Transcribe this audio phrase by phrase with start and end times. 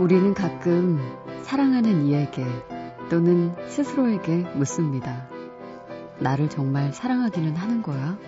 [0.00, 0.98] 우리는 가끔
[1.42, 2.42] 사랑하는 이에게
[3.10, 5.28] 또는 스스로에게 묻습니다.
[6.20, 8.18] 나를 정말 사랑하기는 하는 거야?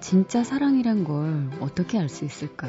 [0.00, 2.68] 진짜 사랑이란 걸 어떻게 알 수 있을까?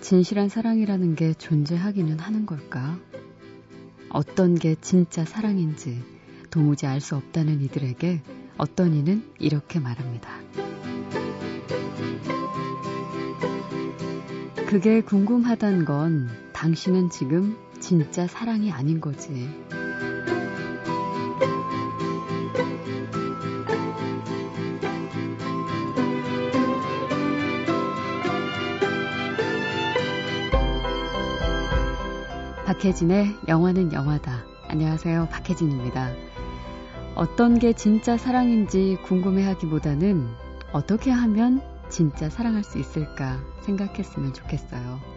[0.00, 2.96] 진실한 사랑이라는 게 존재하기는 하는 걸까?
[4.08, 6.02] 어떤 게 진짜 사랑인지
[6.48, 8.22] 도무지 알 수 없다는 이들에게
[8.56, 10.30] 어떤 이는 이렇게 말합니다.
[14.66, 19.50] 그게 궁금하단 건 당신은 지금 진짜 사랑이 아닌 거지.
[32.64, 34.44] 박혜진의 영화는 영화다.
[34.68, 35.28] 안녕하세요.
[35.30, 36.12] 박혜진입니다.
[37.14, 40.26] 어떤 게 진짜 사랑인지 궁금해 하기보다는
[40.72, 45.13] 어떻게 하면 진짜 사랑할 수 있을까 생각했으면 좋겠어요.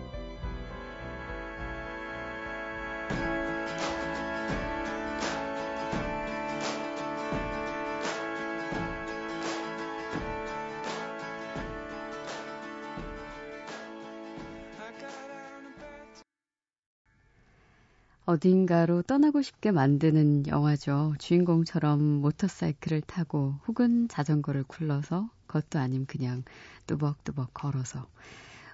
[18.28, 21.16] 어딘가로 떠나고 싶게 만드는 영화죠.
[21.18, 26.44] 주인공처럼 모터사이클을 타고 혹은 자전거를 굴러서 그것도 아님 그냥
[26.88, 28.06] 뚜벅뚜벅 걸어서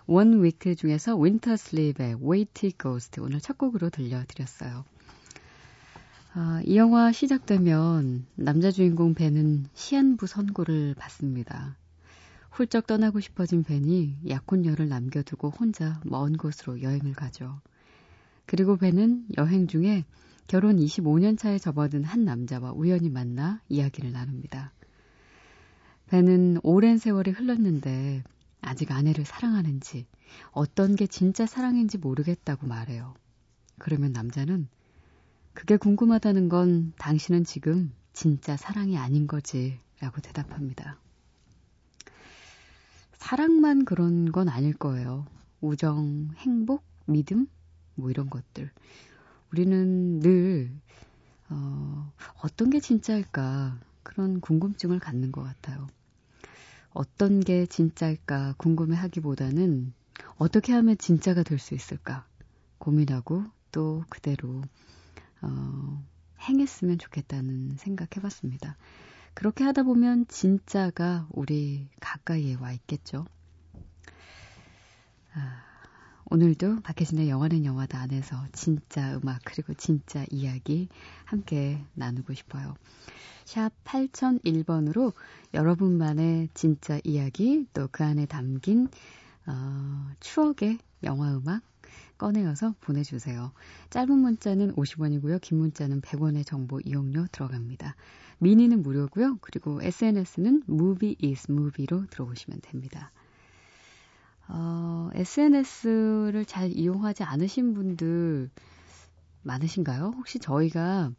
[0.07, 4.85] One Week 중에서 Wintersleep의 Weighty Ghost 오늘 첫 곡으로 들려드렸어요.
[6.33, 11.77] 아, 이 영화 시작되면 남자 주인공 벤은 시한부 선고를 받습니다.
[12.49, 17.61] 훌쩍 떠나고 싶어진 벤이 약혼녀를 남겨두고 혼자 먼 곳으로 여행을 가죠.
[18.45, 20.05] 그리고 벤은 여행 중에
[20.47, 24.73] 결혼 25년 차에 접어든 한 남자와 우연히 만나 이야기를 나눕니다.
[26.07, 28.23] 벤은 오랜 세월이 흘렀는데
[28.61, 30.05] 아직 아내를 사랑하는지
[30.51, 33.13] 어떤 게 진짜 사랑인지 모르겠다고 말해요.
[33.79, 34.67] 그러면 남자는
[35.53, 40.97] 그게 궁금하다는 건 당신은 지금 진짜 사랑이 아닌 거지 라고 대답합니다.
[43.13, 45.25] 사랑만 그런 건 아닐 거예요.
[45.61, 47.47] 우정, 행복, 믿음,
[47.95, 48.71] 뭐 이런 것들.
[49.51, 50.71] 우리는 늘,
[51.49, 52.11] 어,
[52.43, 55.87] 어떤 게 진짜일까 그런 궁금증을 갖는 것 같아요.
[56.91, 59.93] 어떤 게 진짜일까 궁금해 하기보다는
[60.37, 62.25] 어떻게 하면 진짜가 될 수 있을까
[62.77, 64.61] 고민하고 또 그대로,
[65.41, 66.03] 어,
[66.41, 68.77] 행했으면 좋겠다는 생각 해 봤습니다.
[69.33, 73.25] 그렇게 하다 보면 진짜가 우리 가까이에 와 있겠죠.
[75.33, 75.63] 아,
[76.29, 80.89] 오늘도 박혜진의 영화는 영화다 안에서 진짜 음악 그리고 진짜 이야기
[81.25, 82.75] 함께 나누고 싶어요.
[83.45, 85.13] 샵 8001번으로
[85.53, 88.87] 여러분만의 진짜 이야기 또 그 안에 담긴
[89.45, 91.61] 어, 추억의 영화 음악
[92.17, 93.51] 꺼내어서 보내주세요.
[93.89, 95.41] 짧은 문자는 50원이고요.
[95.41, 97.95] 긴 문자는 100원의 정보 이용료 들어갑니다.
[98.39, 99.37] 미니는 무료고요.
[99.41, 103.11] 그리고 SNS는 movie is movie로 들어오시면 됩니다.
[104.47, 108.49] 어, SNS를 잘 이용하지 않으신 분들
[109.43, 110.13] 많으신가요?
[110.17, 111.11] 혹시 저희가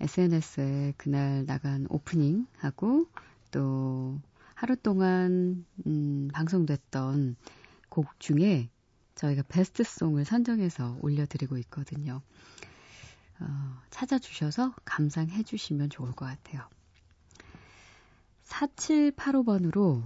[0.00, 3.06] SNS에 그날 나간 오프닝하고
[3.50, 4.20] 또
[4.54, 7.36] 하루 동안 음, 방송됐던
[7.88, 8.70] 곡 중에
[9.14, 12.22] 저희가 베스트송을 선정해서 올려드리고 있거든요.
[13.40, 16.68] 어, 찾아주셔서 감상해 주시면 좋을 것 같아요.
[18.44, 20.02] 4785번으로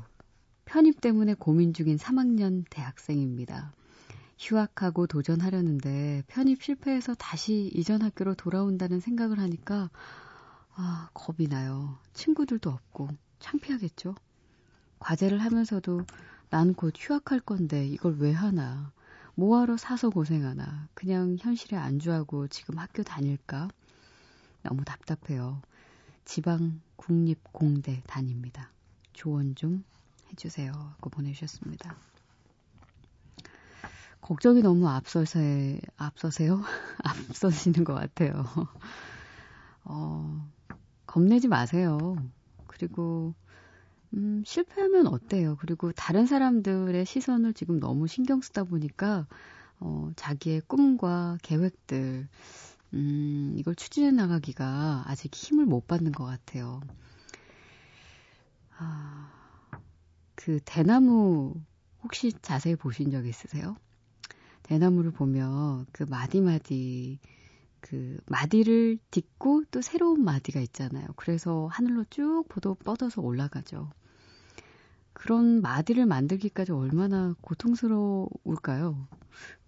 [0.65, 3.73] 편입 때문에 고민 중인 3학년 대학생입니다.
[4.39, 9.91] 휴학하고 도전하려는데 편입 실패해서 다시 이전 학교로 돌아온다는 생각을 하니까
[10.77, 11.99] 아, 겁이 나요.
[12.15, 13.09] 친구들도 없고
[13.39, 14.15] 창피하겠죠?
[14.99, 16.03] 과제를 하면서도
[16.51, 18.93] 난 곧 휴학할 건데 이걸 왜 하나?
[19.35, 20.89] 뭐하러 사서 고생하나?
[20.95, 23.69] 그냥 현실에 안주하고 지금 학교 다닐까?
[24.63, 25.61] 너무 답답해요.
[26.25, 28.71] 지방 국립공대 다닙니다.
[29.13, 29.85] 조언 좀
[30.35, 30.73] 해주세요.
[30.73, 31.97] 하고 보내주셨습니다.
[34.21, 36.63] 걱정이 너무 앞서세, 앞서세요?
[37.05, 38.45] 앞서시는 것 같아요.
[39.85, 40.51] 어,
[41.07, 42.17] 겁내지 마세요.
[42.67, 43.35] 그리고,
[44.15, 45.57] 음, 실패하면 어때요?
[45.61, 49.27] 그리고 다른 사람들의 시선을 지금 너무 신경 쓰다 보니까,
[49.79, 52.29] 어, 자기의 꿈과 계획들,
[52.95, 56.81] 음, 이걸 추진해 나가기가 아직 힘을 못 받는 것 같아요.
[58.79, 59.44] 아,
[60.35, 61.55] 그 대나무
[62.03, 63.77] 혹시 자세히 보신 적 있으세요?
[64.63, 67.19] 대나무를 보면 그 마디마디
[67.81, 71.07] 그 마디를 딛고 또 새로운 마디가 있잖아요.
[71.17, 73.91] 그래서 하늘로 쭉 보도 뻗어서 올라가죠.
[75.13, 79.07] 그런 마디를 만들기까지 얼마나 고통스러울까요?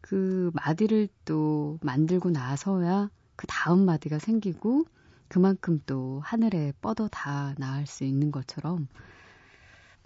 [0.01, 4.87] 그 마디를 또 만들고 나서야 그 다음 마디가 생기고
[5.29, 8.89] 그만큼 또 하늘에 뻗어 다 나을 수 있는 것처럼,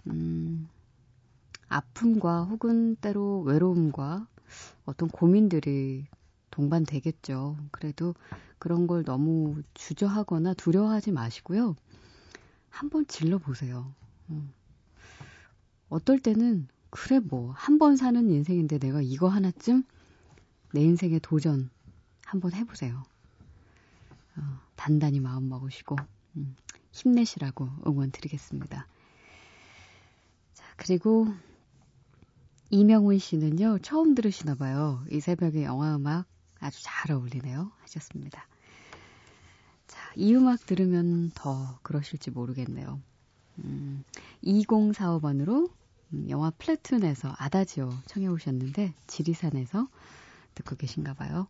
[0.07, 0.69] 음,
[1.69, 4.27] 아픔과 혹은 때로 외로움과
[4.85, 6.07] 어떤 고민들이
[6.51, 7.57] 동반되겠죠.
[7.71, 8.15] 그래도
[8.59, 11.75] 그런 걸 너무 주저하거나 두려워하지 마시고요.
[12.69, 13.93] 한번 질러보세요.
[14.31, 14.53] 음.
[15.89, 19.83] 어떨 때는, 그래, 뭐, 한 번 사는 인생인데 내가 이거 하나쯤
[20.73, 21.69] 내 인생에 도전
[22.25, 23.03] 한번 해보세요.
[24.37, 24.41] 어,
[24.75, 25.95] 단단히 마음 먹으시고,
[26.37, 26.55] 음,
[26.91, 28.87] 힘내시라고 응원 드리겠습니다.
[30.81, 31.27] 자, 그리고
[32.71, 35.03] 이명훈 씨는요, 처음 들으시나 봐요.
[35.11, 36.25] 이 새벽에 영화 음악
[36.59, 37.71] 아주 잘 어울리네요.
[37.81, 38.47] 하셨습니다.
[39.85, 42.99] 자, 이 음악 들으면 더 그러실지 모르겠네요.
[43.59, 44.03] 음,
[44.43, 45.69] 2045번으로
[46.13, 49.87] 음, 영화 플래툰에서 아다지오 청해 오셨는데 지리산에서
[50.55, 51.47] 듣고 계신가 봐요.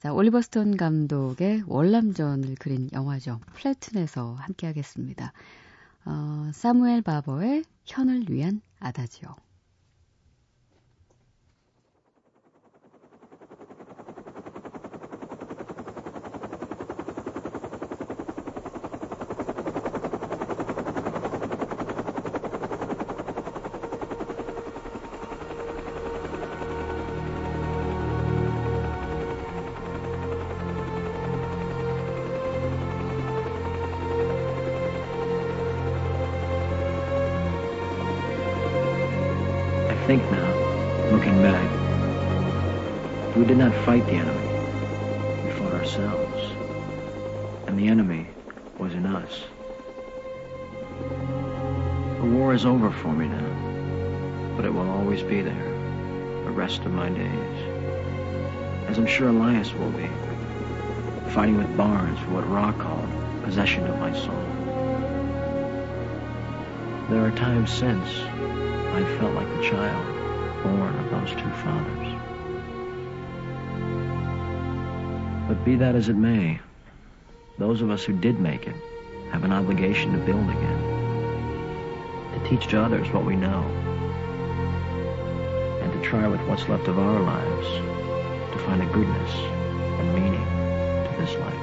[0.00, 3.40] 자, 올리버 스톤 감독의 월남전을 그린 영화죠.
[3.54, 5.32] 플래툰에서 함께 하겠습니다.
[6.04, 9.34] 어, 사무엘 바버의 현을 위한 아다지오.
[43.74, 45.44] Not fight the enemy.
[45.44, 46.52] We fought ourselves.
[47.66, 48.26] And the enemy
[48.78, 49.42] was in us.
[52.18, 55.64] The war is over for me now, but it will always be there,
[56.44, 58.88] the rest of my days.
[58.88, 60.08] As I'm sure Elias will be,
[61.30, 63.08] fighting with Barnes for what Ra called
[63.42, 64.44] possession of my soul.
[67.10, 68.08] There are times since
[68.94, 72.13] I've felt like the child born of those two fathers.
[75.46, 76.58] But be that as it may,
[77.58, 78.74] those of us who did make it
[79.30, 83.62] have an obligation to build again, to teach to others what we know,
[85.82, 87.66] and to try with what's left of our lives
[88.52, 90.44] to find a goodness and meaning
[91.06, 91.53] to this life.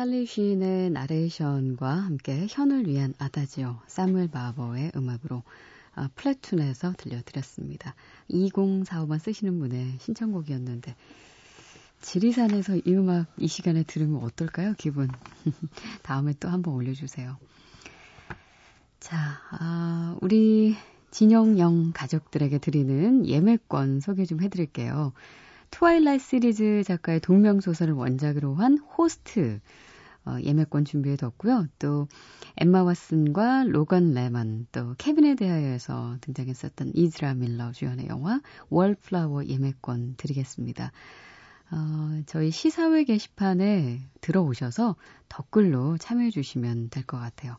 [0.00, 5.42] 찰리 쉰의 나레이션과 함께 현을 위한 아다지오 사무엘 바버의 음악으로
[5.94, 7.94] 아, 플래툰에서 들려드렸습니다.
[8.30, 10.96] 2045번 쓰시는 분의 신청곡이었는데
[12.00, 14.72] 지리산에서 이 음악 이 시간에 들으면 어떨까요?
[14.78, 15.10] 기분.
[16.02, 17.36] 다음에 또 한번 올려주세요.
[19.00, 19.18] 자,
[19.50, 20.76] 아, 우리
[21.10, 25.12] 진영영 가족들에게 드리는 예매권 소개 좀 해드릴게요.
[25.70, 29.60] Twilight 시리즈 작가의 동명소설을 원작으로 한 호스트
[30.26, 31.66] 어, 예매권 준비해뒀고요.
[31.78, 32.08] 또
[32.56, 40.92] 엠마 왓슨과 로건 레먼, 또 케빈에 대하여에서 등장했었던 이즈라 밀러 주연의 영화 월플라워 예매권 드리겠습니다.
[41.72, 44.96] 어, 저희 시사회 게시판에 들어오셔서
[45.28, 47.56] 댓글로 참여해 주시면 될 것 같아요.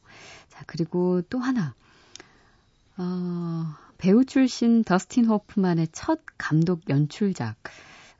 [0.50, 1.74] 자, 그리고 또 하나.
[2.98, 3.66] 어,
[3.98, 7.56] 배우 출신 더스틴 호프만의 첫 감독 연출작.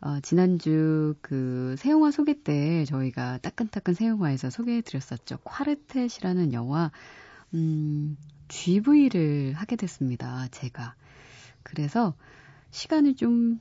[0.04, 5.38] 어, 지난주 그 새영화 소개 때 저희가 따끈따끈 새영화에서 소개해 드렸었죠.
[5.44, 6.92] 콰르텟이라는 영화,
[7.54, 8.18] 음,
[8.48, 10.48] GV를 하게 됐습니다.
[10.50, 10.96] 제가.
[11.62, 12.16] 그래서
[12.72, 13.60] 시간이 좀,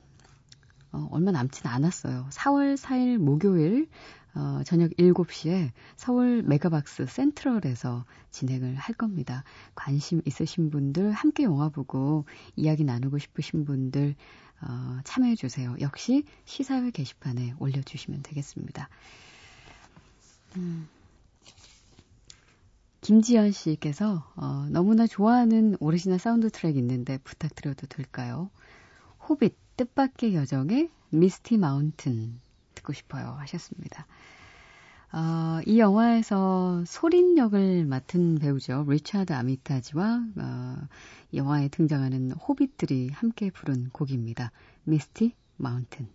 [0.91, 2.27] 어, 얼마 남진 않았어요.
[2.31, 3.87] 4월 4일 목요일,
[4.33, 9.43] 어, 저녁 7시에 서울 메가박스 센트럴에서 진행을 할 겁니다.
[9.75, 14.15] 관심 있으신 분들, 함께 영화 보고 이야기 나누고 싶으신 분들,
[14.61, 15.75] 어, 참여해 주세요.
[15.81, 18.89] 역시 시사회 게시판에 올려주시면 되겠습니다.
[20.57, 20.87] 음.
[23.01, 28.51] 김지연 씨께서 어, 너무나 좋아하는 오리지널 사운드 트랙 있는데 부탁드려도 될까요?
[29.27, 32.39] 호빗 뜻밖의 여정의 Misty Mountain
[32.75, 34.05] 듣고 싶어요 하셨습니다.
[35.13, 38.85] 어, 이 영화에서 소린 역을 맡은 배우죠.
[38.87, 40.75] 리차드 아미타지와 어,
[41.33, 44.51] 영화에 등장하는 호빗들이 함께 부른 곡입니다.
[44.83, 46.07] 미스티 마운틴.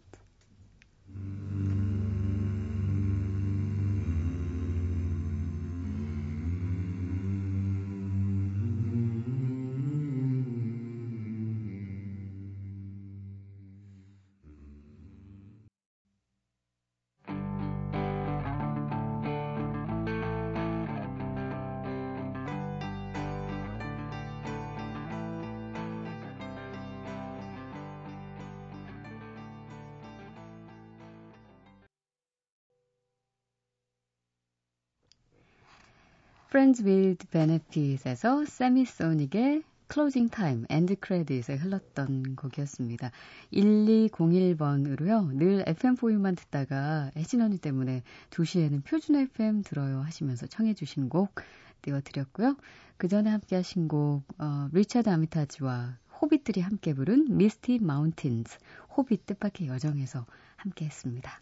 [36.56, 43.10] Friends with Benefits에서 Semisonic의 Closing Time, end credit에 흘렀던 곡이었습니다.
[43.52, 45.36] 1201번으로요.
[45.36, 51.34] 늘 FM4U만 듣다가 혜진 언니 때문에 2시에는 표준 FM 들어요 하시면서 청해 주신 곡
[51.82, 52.56] 띄워드렸고요.
[52.96, 58.56] 그 전에 함께 하신 곡 어, 리차드 아미타지와 호빗들이 함께 부른 Misty Mountains,
[58.96, 60.24] 호빗 뜻밖의 여정에서
[60.56, 61.38] 함께 했습니다.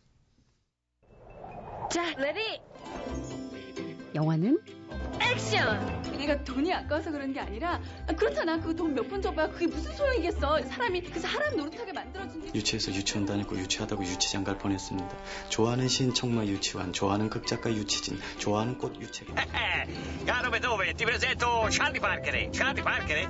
[1.88, 3.53] 자, 레디!
[4.14, 4.58] 영화는
[5.20, 6.02] 액션!
[6.16, 8.58] 내가 돈이 아까워서 그런 게 아니라 아, 그렇잖아.
[8.58, 10.62] 그 돈몇푼 줘봐야 그게 무슨 소용이겠어.
[10.62, 15.08] 사람이 그 사람 노릇하게 만들어준 게 유치해서 유치원 다니고 유치하다고 유치장 갈 뻔했습니다.
[15.50, 19.34] 좋아하는 신 청마 유치원, 좋아하는 극작가 유치진, 좋아하는 꽃 유채가.
[20.24, 22.50] Caro dove ti presento Charlie Parker.
[22.82, 23.28] Parker.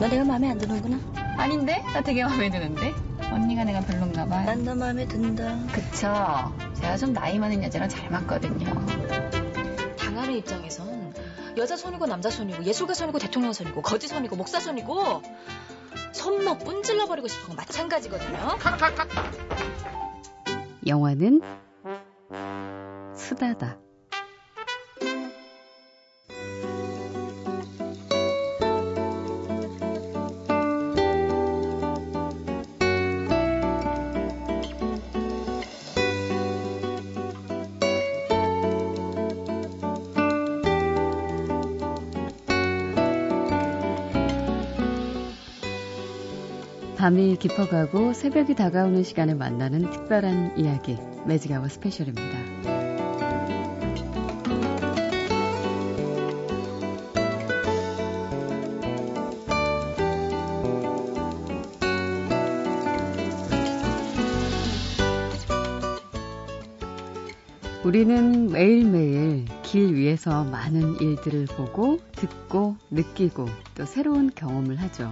[0.00, 0.98] 너 내가 마음에 안 드는구나.
[1.38, 1.82] 아닌데?
[1.92, 2.92] 나 되게 마음에 드는데?
[3.32, 4.46] 언니가 내가 별론가 봐요.
[4.46, 5.58] 난너 마음에 든다.
[5.72, 6.54] 그쵸.
[6.74, 8.66] 제가 좀 나이 많은 여자랑 잘 맞거든요.
[9.96, 11.14] 당하는 입장에선
[11.56, 15.22] 여자 손이고 남자 손이고 예술가 손이고 대통령 손이고 거지 손이고 목사 손이고
[16.12, 18.38] 손목 뿜질러 버리고 싶은 건 마찬가지거든요.
[20.86, 21.42] 영화는
[23.14, 23.78] 수다다.
[47.00, 52.38] 밤이 깊어가고 새벽이 다가오는 시간에 만나는 특별한 이야기, 매직아워 스페셜입니다.
[67.82, 75.10] 우리는 매일매일 길 위에서 많은 일들을 보고, 듣고, 느끼고, 또 새로운 경험을 하죠.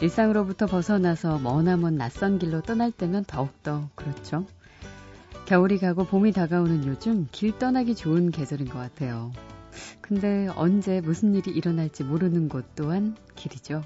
[0.00, 4.46] 일상으로부터 벗어나서 머나먼 낯선 길로 떠날 때면 더욱더 그렇죠.
[5.46, 9.32] 겨울이 가고 봄이 다가오는 요즘 길 떠나기 좋은 계절인 것 같아요.
[10.00, 13.82] 근데 언제 무슨 일이 일어날지 모르는 곳 또한 길이죠.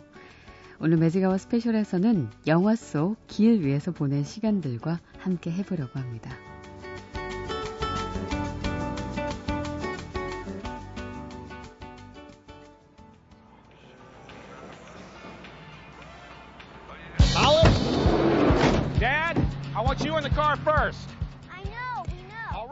[0.81, 6.31] 오늘 매직아워 스페셜에서는 영화 속 길 위에서 보낸 시간들과 함께 해보려고 합니다.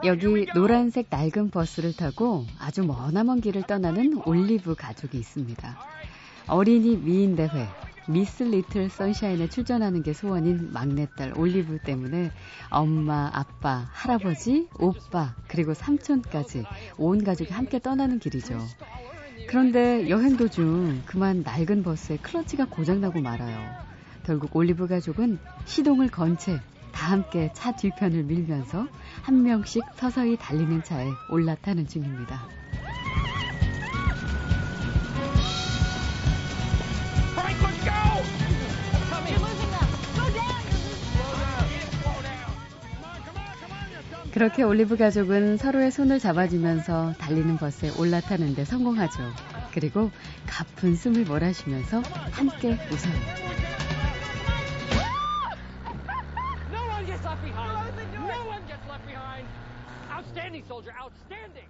[0.05, 5.77] 여기 노란색 낡은 버스를 타고 아주 머나먼 길을 떠나는 올리브 가족이 있습니다.
[6.47, 7.67] 어린이 미인 대회
[8.07, 12.31] Miss Little Sunshine에 출전하는 게 소원인 막내딸 올리브 때문에
[12.69, 16.63] 엄마, 아빠, 할아버지, 오빠, 그리고 삼촌까지
[16.97, 18.57] 온 가족이 함께 떠나는 길이죠.
[19.49, 23.59] 그런데 여행 도중 그만 낡은 버스에 클러치가 고장나고 말아요.
[24.23, 26.61] 결국 올리브 가족은 시동을 건 채
[26.97, 28.87] 다 함께 차 뒤편을 밀면서
[29.21, 32.41] 한 명씩 서서히 달리는 차에 올라타는 중입니다.
[44.33, 49.19] 그렇게 올리브 가족은 서로의 손을 잡아주면서 달리는 버스에 올라타는데 성공하죠.
[49.71, 50.09] 그리고
[50.47, 52.01] 가쁜 숨을 몰아쉬면서
[52.31, 53.66] 함께 웃어요.
[60.57, 60.93] Outstanding, soldier.
[60.99, 61.67] Outstanding.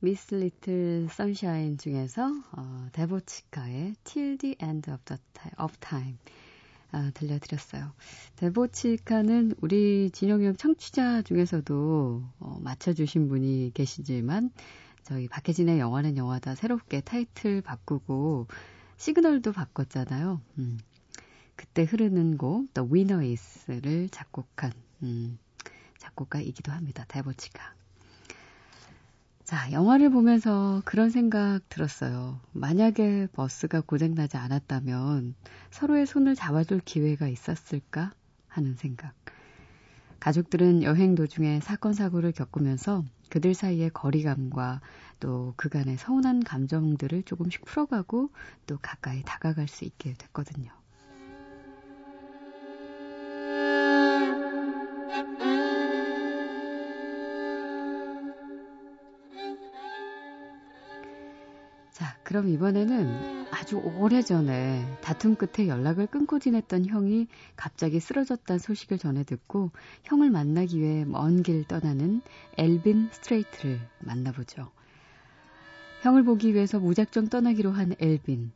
[0.00, 6.18] 미스 리틀 선샤인 중에서 어, 데보치카의 Till the End of, the time, of Time
[6.94, 7.92] 아, 들려드렸어요.
[8.36, 14.52] 데보치카는 우리 진영형 청취자 중에서도 어, 맞춰주신 분이 계시지만
[15.02, 18.46] 저희 박혜진의 영화는 영화다 새롭게 타이틀 바꾸고
[18.96, 20.40] 시그널도 바꿨잖아요.
[20.58, 20.78] 음,
[21.56, 24.70] 그때 흐르는 곡 The Winner Is를 작곡한
[25.02, 25.36] 음,
[25.98, 27.04] 작곡가이기도 합니다.
[27.08, 27.74] 데보치카.
[29.44, 32.40] 자, 영화를 보면서 그런 생각 들었어요.
[32.52, 35.34] 만약에 버스가 고장나지 않았다면
[35.70, 38.12] 서로의 손을 잡아줄 기회가 있었을까
[38.48, 39.12] 하는 생각.
[40.18, 44.80] 가족들은 여행 도중에 사건, 사고를 겪으면서 그들 사이의 거리감과
[45.20, 48.30] 또 그간의 서운한 감정들을 조금씩 풀어가고
[48.66, 50.70] 또 가까이 다가갈 수 있게 됐거든요.
[62.34, 69.70] 그럼 이번에는 아주 오래전에 다툼 끝에 연락을 끊고 지냈던 형이 갑자기 쓰러졌다는 소식을 전해 듣고
[70.02, 72.22] 형을 만나기 위해 먼 길 떠나는
[72.58, 74.72] 엘빈 스트레이트를 만나보죠.
[76.02, 78.50] 형을 보기 위해서 무작정 떠나기로 한 엘빈.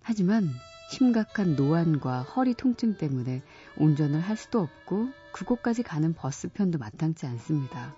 [0.00, 0.48] 하지만
[0.92, 3.42] 심각한 노안과 허리 통증 때문에
[3.78, 7.96] 운전을 할 수도 없고 그곳까지 가는 버스편도 마땅치 않습니다.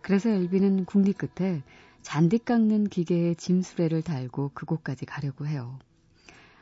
[0.00, 1.64] 그래서 엘빈은 궁리 끝에
[2.04, 5.78] 잔디 깎는 기계에 짐수레를 달고 그곳까지 가려고 해요.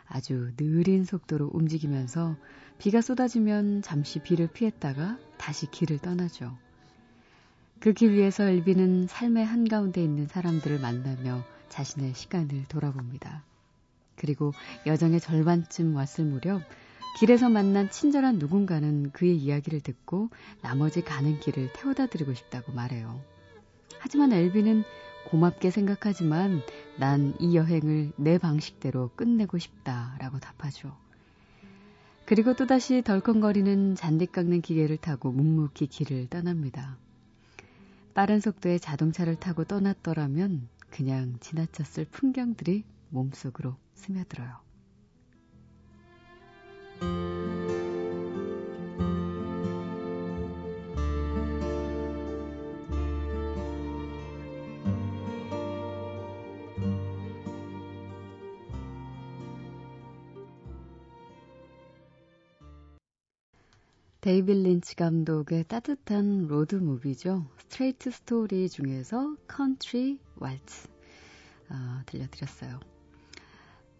[0.07, 2.37] 아주 느린 속도로 움직이면서
[2.79, 6.57] 비가 쏟아지면 잠시 비를 피했다가 다시 길을 떠나죠.
[7.81, 13.43] 그 길 위에서 엘비는 삶의 한가운데 있는 사람들을 만나며 자신의 시간을 돌아봅니다.
[14.15, 14.53] 그리고
[14.87, 16.63] 여정의 절반쯤 왔을 무렵
[17.19, 20.31] 길에서 만난 친절한 누군가는 그의 이야기를 듣고
[20.61, 23.21] 나머지 가는 길을 태워다 드리고 싶다고 말해요.
[23.99, 24.85] 하지만 엘비는
[25.31, 26.63] 고맙게 생각하지만
[26.99, 30.97] 난 이 여행을 내 방식대로 끝내고 싶다라고 답하죠.
[32.25, 36.97] 그리고 또다시 덜컹거리는 잔디 깎는 기계를 타고 묵묵히 길을 떠납니다.
[38.15, 44.61] 빠른 속도의 자동차를 타고 떠났더라면 그냥 지나쳤을 풍경들이 몸속으로 스며들어요.
[64.33, 67.45] 데이빗 린치 감독의 따뜻한 로드 무비죠.
[67.59, 70.89] Straight Story 중에서 Country Waltz
[71.69, 72.81] 어, 들려드렸어요.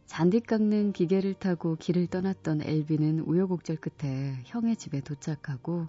[0.07, 5.89] 잔디 깎는 기계를 타고 길을 떠났던 앨빈은 우여곡절 끝에 형의 집에 도착하고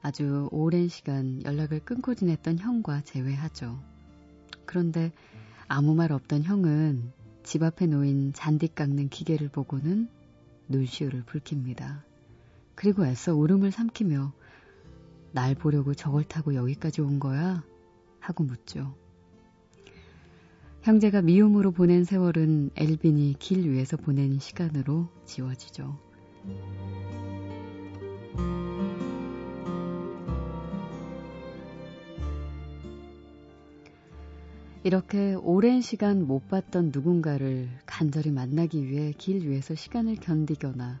[0.00, 3.78] 아주 오랜 시간 연락을 끊고 지냈던 형과 재회하죠.
[4.64, 5.12] 그런데
[5.68, 10.08] 아무 말 없던 형은 집 앞에 놓인 잔디 깎는 기계를 보고는
[10.68, 12.06] 눈시울을 붉힙니다.
[12.74, 14.32] 그리고 애써 울음을 삼키며
[15.32, 17.64] 날 보려고 저걸 타고 여기까지 온 거야?
[18.20, 18.94] 하고 묻죠.
[20.82, 25.98] 형제가 미움으로 보낸 세월은 엘빈이 길 위에서 보낸 시간으로 지워지죠.
[34.84, 41.00] 이렇게 오랜 시간 못 봤던 누군가를 간절히 만나기 위해 길 위에서 시간을 견디거나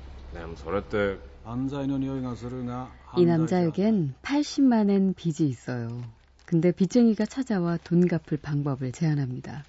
[3.17, 6.01] 이 남자에겐 80만엔 빚이 있어요.
[6.45, 9.65] 근데 빚쟁이가 찾아와 돈 갚을 방법을 제안합니다.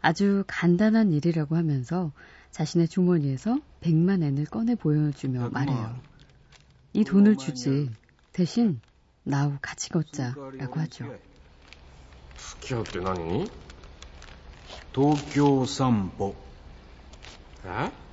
[0.00, 2.12] 아주 간단한 일이라고 하면서
[2.50, 5.98] 자신의 주머니에서 100만 엔을 꺼내 보여주며 말해요.
[6.92, 7.90] 이 돈을 주지
[8.32, 8.80] 대신
[9.24, 11.14] 나우 같이 걷자라고 하죠.
[12.36, 13.46] 스키할 때 나니?
[14.92, 16.34] 도쿄 삼보.
[17.66, 18.07] 에?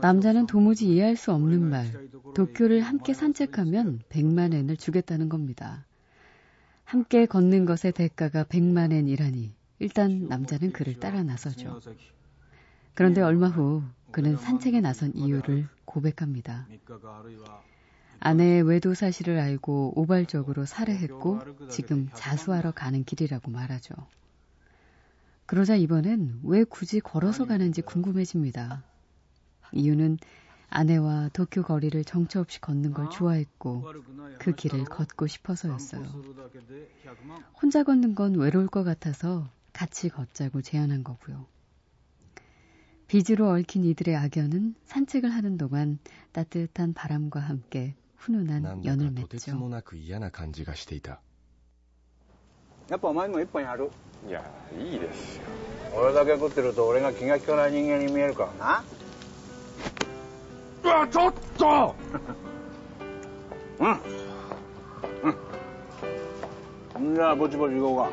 [0.00, 1.86] 남자는 도무지 이해할 수 없는 말.
[2.34, 5.86] 도쿄를 함께 산책하면 100만 엔을 주겠다는 겁니다.
[6.84, 11.80] 함께 걷는 것의 대가가 100만 엔이라니 일단 남자는 그를 따라 나서죠.
[12.94, 16.66] 그런데 얼마 후 그는 산책에 나선 이유를 고백합니다.
[18.20, 23.94] 아내의 외도 사실을 알고 우발적으로 살해했고 지금 자수하러 가는 길이라고 말하죠.
[25.46, 28.82] 그러자 이번엔 왜 굳이 걸어서 가는지 궁금해집니다.
[29.71, 30.17] 이유는
[30.69, 33.85] 아내와 도쿄 거리를 정처 없이 걷는 걸 좋아했고
[34.39, 36.03] 그 길을 걷고 싶어서였어요.
[37.61, 41.45] 혼자 걷는 건 외로울 것 같아서 같이 걷자고 제안한 거고요.
[43.07, 45.99] 빚으로 얽힌 이들의 악연은 산책을 하는 동안
[46.31, 49.71] 따뜻한 바람과 함께 훈훈한 연을 맺죠.
[52.89, 53.89] やっぱお前も一本やる
[54.27, 54.43] いや
[54.77, 55.43] いいですよ
[55.95, 58.83] 俺だけ食ってると俺が気が利かない人間に見えるからな
[60.83, 61.95] うわちょっと
[63.79, 63.89] うん
[67.05, 68.09] うんじゃあぼちぼち行こ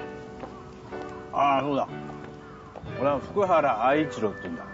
[1.33, 1.89] うかああそうだ
[3.01, 4.65] 俺は福原愛一郎って言うんだ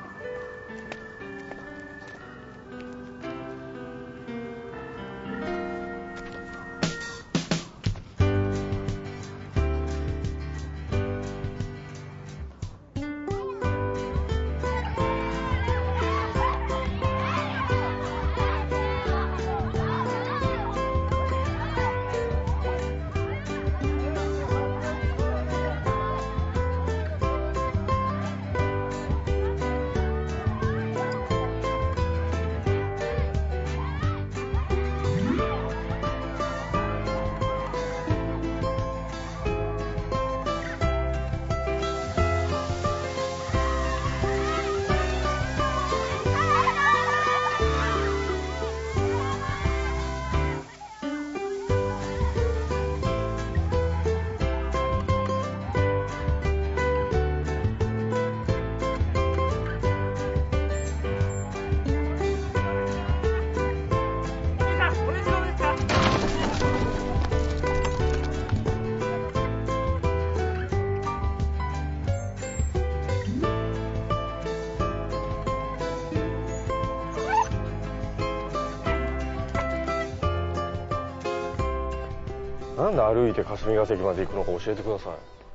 [82.90, 85.10] なんで歩いて霞ヶ関まで行くのか教えてくださ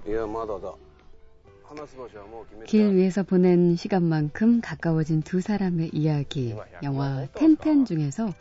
[0.07, 0.09] い。
[0.09, 0.73] いや、まだだ。
[1.63, 2.65] 話す場所はもう決めた。
[2.67, 6.55] 길 위에서 보낸 시간만큼 가까워진 두 사람의 이야기.
[6.83, 8.33] 영화 텐텐 중에서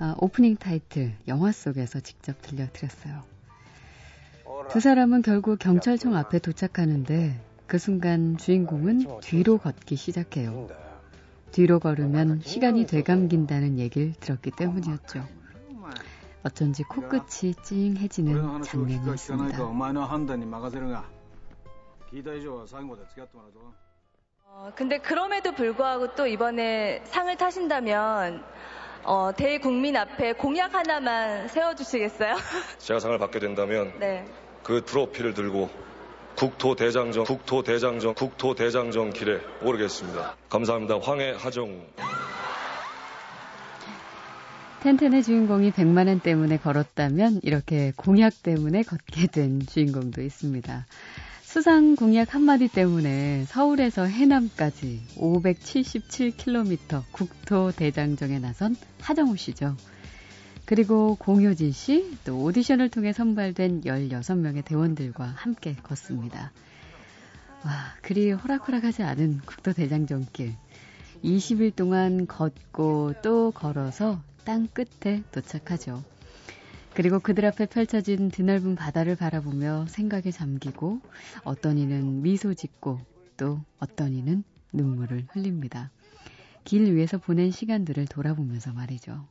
[0.00, 3.22] 아, 오프닝 타이틀 영화 속에서 직접 들려드렸어요.
[4.70, 10.68] 두 사람은 결국 경찰청 앞에 도착하는데 그 순간 주인공은 뒤로 걷기 시작해요.
[11.52, 15.24] 뒤로 걸으면 시간이 되감긴다는 얘기를 들었기 때문이었죠.
[16.43, 19.63] 어쩐지 코끝이 찡해지는 장면이었습니다.
[24.45, 28.43] 어, 근데 그럼에도 불구하고 또 이번에 상을 타신다면
[29.03, 32.35] 어, 대국민 앞에 공약 하나만 세워주시겠어요?
[32.77, 34.25] 제가 상을 받게 된다면 네.
[34.63, 35.69] 그 트로피를 들고
[36.35, 40.35] 국토대장정, 국토대장정, 국토대장정 길에 오르겠습니다.
[40.49, 40.99] 감사합니다.
[41.01, 41.81] 황해 하정우.
[44.83, 50.85] 텐텐의 주인공이 100만 원 때문에 걸었다면 이렇게 공약 때문에 걷게 된 주인공도 있습니다.
[51.41, 59.77] 수상 공약 한마디 때문에 서울에서 해남까지 577km 국토 대장정에 나선 하정우 씨죠.
[60.65, 66.51] 그리고 공효진 씨, 또 오디션을 통해 선발된 16명의 대원들과 함께 걷습니다.
[67.63, 70.53] 와, 그리 호락호락하지 않은 국토 대장정길.
[71.23, 76.03] 20일 동안 걷고 또 걸어서 땅 끝에 도착하죠.
[76.93, 81.01] 그리고 그들 앞에 펼쳐진 드넓은 바다를 바라보며 생각에 잠기고
[81.43, 82.99] 어떤 이는 미소 짓고
[83.35, 85.89] 또 어떤 이는 눈물을 흘립니다.
[86.63, 89.25] 길 위에서 보낸 시간들을 돌아보면서 말이죠.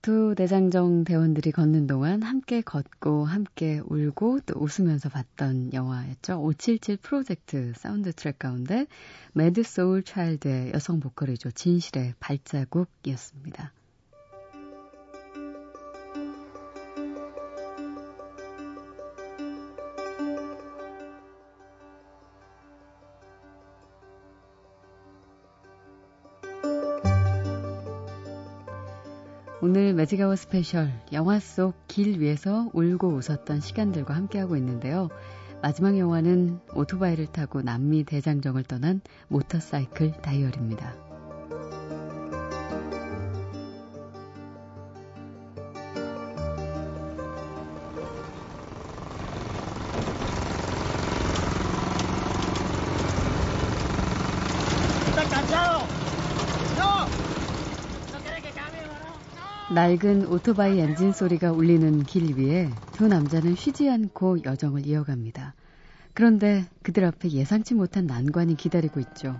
[0.00, 6.40] 국토대장정 대원들이 걷는 동안 함께 걷고 함께 울고 또 웃으면서 봤던 영화였죠.
[6.40, 8.86] 577 프로젝트 사운드 트랙 가운데
[9.34, 11.50] 매드 소울 차일드의 여성 보컬이죠.
[11.50, 13.72] 진실의 발자국이었습니다.
[30.10, 35.08] 매직아워 스페셜 영화 속 길 위에서 울고 웃었던 시간들과 함께하고 있는데요.
[35.62, 41.09] 마지막 영화는 오토바이를 타고 남미 대장정을 떠난 모터사이클 다이어리입니다.
[59.80, 65.54] 낡은 오토바이 엔진 소리가 울리는 길 위에 두 남자는 쉬지 않고 여정을 이어갑니다.
[66.12, 69.34] 그런데 그들 앞에 예상치 못한 난관이 기다리고 있죠.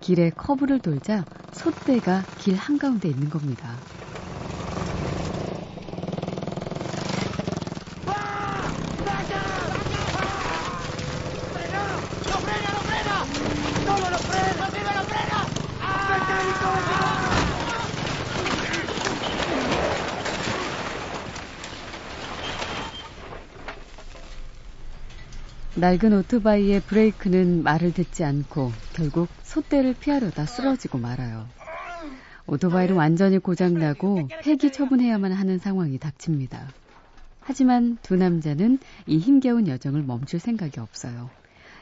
[0.00, 3.82] 길에 커브를 돌자 솥대가 길 한가운데 있는 겁니다.
[25.76, 31.48] 낡은 오토바이의 브레이크는 말을 듣지 않고 결국 솥대를 피하려다 쓰러지고 말아요.
[32.46, 36.68] 오토바이를 완전히 고장나고 폐기 처분해야만 하는 상황이 닥칩니다.
[37.40, 41.28] 하지만 두 남자는 이 힘겨운 여정을 멈출 생각이 없어요.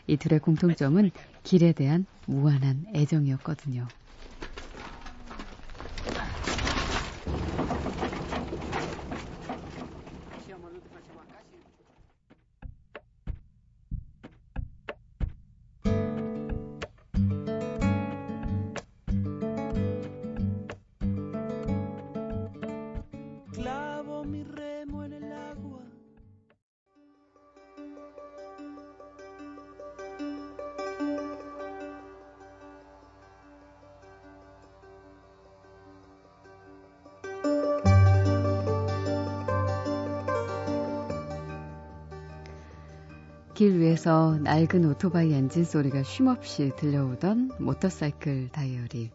[0.06, 1.10] 이 둘의 공통점은
[1.42, 3.86] 길에 대한 무한한 애정이었거든요.
[43.62, 49.12] 길 위에서 낡은 오토바이 엔진 소리가 쉼없이 들려오던 모터사이클 다이어리.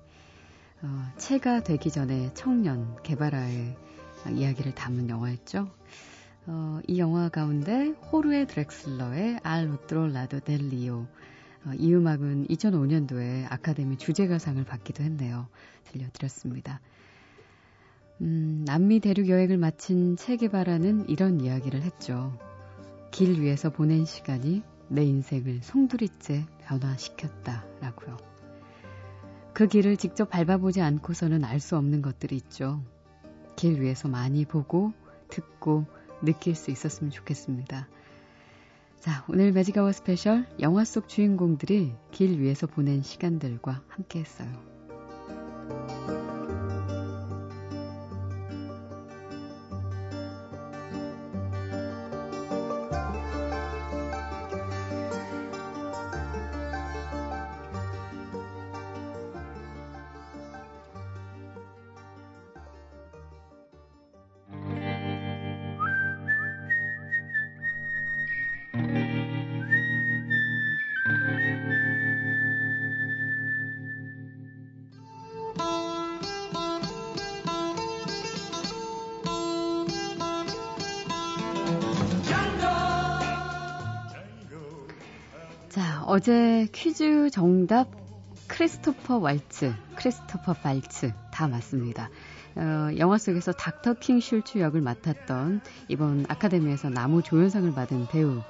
[0.83, 3.75] 어, 체가 되기 전에 청년 게바라의
[4.31, 5.69] 이야기를 담은 영화였죠.
[6.45, 11.07] 어, 이 영화 가운데 호르헤 드렉슬러의 Al otro lado del río.
[11.65, 15.49] 어, 이 음악은 2005년도에 아카데미 주제가상을 받기도 했네요.
[15.91, 16.79] 들려드렸습니다.
[18.21, 22.39] 음, 남미 대륙 여행을 마친 체게바라는 이런 이야기를 했죠.
[23.11, 28.17] 길 위에서 보낸 시간이 내 인생을 송두리째 변화시켰다라고요.
[29.53, 32.83] 그 길을 직접 밟아보지 않고서는 알 수 없는 것들이 있죠.
[33.55, 34.93] 길 위에서 많이 보고
[35.29, 35.85] 듣고
[36.21, 37.87] 느낄 수 있었으면 좋겠습니다.
[38.99, 44.51] 자, 오늘 매직아워 스페셜 영화 속 주인공들이 길 위에서 보낸 시간들과 함께 했어요.
[86.17, 87.91] 어제 퀴즈 정답
[88.47, 92.09] 크리스토퍼 왈츠, 크리스토퍼 발츠 다 맞습니다.
[92.55, 98.41] 어, 영화 속에서 닥터 킹 슐츠 역을 맡았던 이번 아카데미에서 나무 조연상을 받은 배우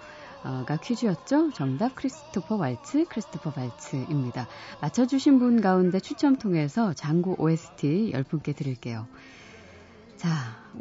[0.43, 1.51] 가 퀴즈였죠.
[1.51, 4.47] 정답 크리스토퍼 왈츠, 크리스토퍼 발츠입니다.
[4.79, 9.07] 맞춰주신 분 가운데 추첨 통해서 장구 OST 10분께 드릴게요.
[10.15, 10.29] 자,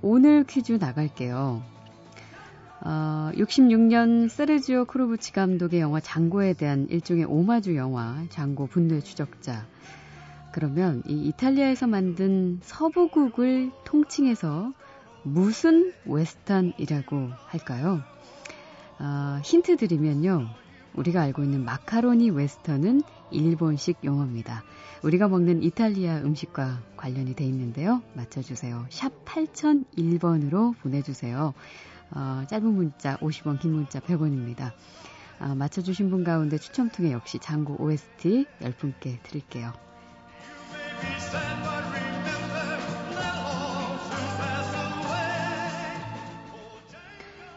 [0.03, 1.76] 오늘 퀴즈 나갈게요.
[2.83, 9.67] 어, 66년 세르지오 코르부치 감독의 영화 장고에 대한 일종의 오마주 영화 장고 분노의 추적자.
[10.53, 14.73] 그러면 이 이탈리아에서 만든 서부극을 통칭해서
[15.23, 18.03] 무슨 웨스턴이라고 할까요?
[18.99, 20.49] 어, 힌트 드리면요.
[20.95, 24.63] 우리가 알고 있는 마카로니 웨스턴은 일본식 용어입니다.
[25.03, 28.03] 우리가 먹는 이탈리아 음식과 관련이 돼 있는데요.
[28.15, 28.87] 맞춰주세요.
[28.89, 31.53] 샵 8001번으로 보내주세요.
[32.11, 34.73] 어, 짧은 문자 50원, 긴 문자 100원입니다.
[35.41, 39.73] 어, 맞춰주신 분 가운데 추첨 통해 역시 장구 OST 10분께 드릴게요.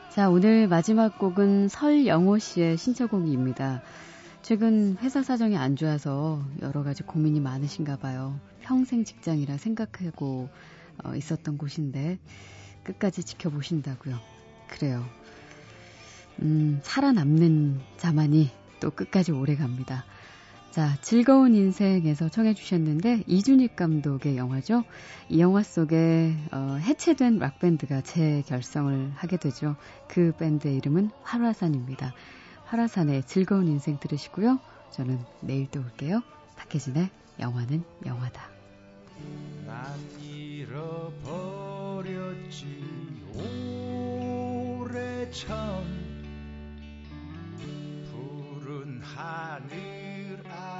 [0.09, 3.81] 자, 오늘 마지막 곡은 설영호 씨의 신청곡입니다.
[4.41, 8.39] 최근 회사 사정이 안 좋아서 여러 가지 고민이 많으신가 봐요.
[8.61, 10.49] 평생 직장이라 생각하고
[11.03, 12.19] 어, 있었던 곳인데
[12.83, 14.38] 끝까지 지켜보신다고요.
[14.69, 15.05] 그래요.
[16.41, 20.05] 음, 살아남는 자만이 또 끝까지 오래 갑니다.
[20.71, 24.83] 자, 즐거운 인생에서 청해 주셨는데, 이준익 감독의 영화죠.
[25.27, 29.75] 이 영화 속에, 어, 해체된 락 밴드가 재결성을 하게 되죠.
[30.07, 32.13] 그 밴드의 이름은 활화산입니다.
[32.65, 34.59] 활화산의 즐거운 인생 들으시고요.
[34.91, 36.21] 저는 내일 또 올게요.
[36.55, 38.47] 박혜진의 영화는 영화다.
[39.65, 41.25] 난 잃어버렸지
[43.33, 43.78] 오
[44.89, 45.85] 오래전
[48.09, 50.78] 푸른 하늘 아래